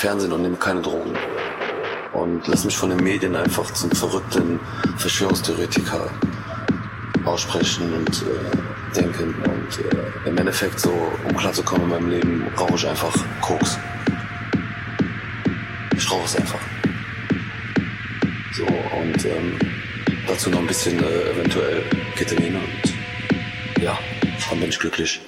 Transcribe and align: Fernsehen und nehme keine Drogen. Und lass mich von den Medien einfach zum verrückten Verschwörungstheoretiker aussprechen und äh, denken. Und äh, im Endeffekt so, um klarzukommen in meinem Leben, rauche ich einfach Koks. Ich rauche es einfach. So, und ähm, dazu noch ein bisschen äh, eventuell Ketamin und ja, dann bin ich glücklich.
Fernsehen 0.00 0.32
und 0.32 0.40
nehme 0.40 0.56
keine 0.56 0.80
Drogen. 0.80 1.12
Und 2.14 2.46
lass 2.48 2.64
mich 2.64 2.74
von 2.74 2.88
den 2.88 3.04
Medien 3.04 3.36
einfach 3.36 3.70
zum 3.74 3.90
verrückten 3.90 4.58
Verschwörungstheoretiker 4.96 6.10
aussprechen 7.26 7.92
und 7.92 8.22
äh, 8.22 8.96
denken. 8.96 9.34
Und 9.44 9.78
äh, 9.78 10.28
im 10.28 10.38
Endeffekt 10.38 10.80
so, 10.80 10.90
um 11.28 11.36
klarzukommen 11.36 11.82
in 11.82 11.90
meinem 11.90 12.08
Leben, 12.08 12.46
rauche 12.58 12.76
ich 12.76 12.88
einfach 12.88 13.14
Koks. 13.42 13.78
Ich 15.94 16.10
rauche 16.10 16.24
es 16.24 16.36
einfach. 16.36 16.60
So, 18.56 18.64
und 18.64 19.24
ähm, 19.26 19.58
dazu 20.26 20.48
noch 20.48 20.60
ein 20.60 20.66
bisschen 20.66 20.98
äh, 20.98 21.30
eventuell 21.32 21.84
Ketamin 22.16 22.56
und 22.56 23.82
ja, 23.82 23.98
dann 24.48 24.60
bin 24.60 24.70
ich 24.70 24.78
glücklich. 24.78 25.20